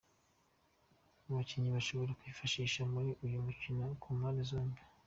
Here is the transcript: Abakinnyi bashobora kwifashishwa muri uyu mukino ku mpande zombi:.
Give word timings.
Abakinnyi 1.29 1.69
bashobora 1.77 2.17
kwifashishwa 2.19 2.81
muri 2.93 3.09
uyu 3.25 3.37
mukino 3.45 3.83
ku 4.01 4.07
mpande 4.17 4.41
zombi:. 4.51 4.81